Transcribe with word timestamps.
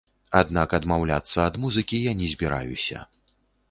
Аднак 0.39 0.69
адмаўляцца 0.77 1.37
ад 1.51 1.61
музыкі 1.67 2.03
я 2.09 2.19
не 2.25 2.35
збіраюся. 2.35 3.09